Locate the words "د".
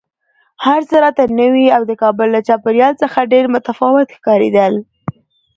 1.89-1.91